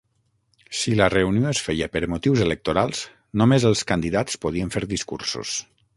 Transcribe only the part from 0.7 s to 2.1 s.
Si la reunió es feia per